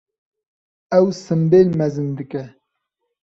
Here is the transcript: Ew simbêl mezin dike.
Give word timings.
Ew 0.97 1.05
simbêl 1.25 1.67
mezin 1.77 2.09
dike. 2.17 2.43